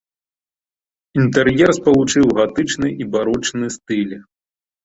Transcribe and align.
Інтэр'ер 1.23 1.69
спалучыў 1.79 2.25
гатычны 2.39 2.89
і 3.05 3.09
барочны 3.17 3.71
стылі. 3.77 4.17